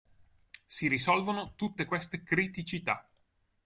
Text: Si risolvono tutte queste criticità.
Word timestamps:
Si 0.65 0.87
risolvono 0.87 1.53
tutte 1.53 1.85
queste 1.85 2.23
criticità. 2.23 3.07